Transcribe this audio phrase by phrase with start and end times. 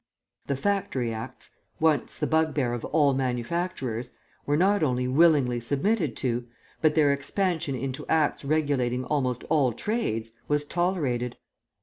[0.47, 4.09] The Factory Acts, once the bugbear of all manufacturers,
[4.47, 6.47] were not only willingly submitted to,
[6.81, 11.37] but their expansion into acts regulating almost all trades, was tolerated.